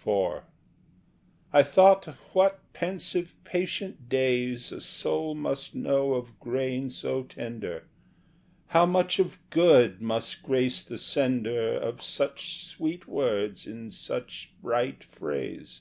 IV 0.00 0.42
I 1.52 1.64
thought 1.64 2.04
what 2.32 2.60
pensive 2.72 3.34
patient 3.42 4.08
days 4.08 4.70
A 4.70 4.80
soul 4.80 5.34
must 5.34 5.74
know 5.74 6.14
of 6.14 6.38
grain 6.38 6.88
so 6.88 7.24
tender, 7.24 7.88
How 8.68 8.86
much 8.86 9.18
of 9.18 9.40
good 9.50 10.00
must 10.00 10.44
grace 10.44 10.80
the 10.80 10.98
sender 10.98 11.74
Of 11.76 12.00
such 12.00 12.62
sweet 12.64 13.08
words 13.08 13.66
in 13.66 13.90
such 13.90 14.52
bright 14.62 15.02
phrase. 15.02 15.80